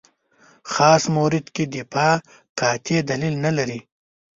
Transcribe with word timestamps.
خاص 0.71 1.03
مورد 1.15 1.45
کې 1.55 1.63
دفاع 1.75 2.13
قاطع 2.59 2.99
دلیل 3.09 3.35
نه 3.45 3.51
لري. 3.57 3.79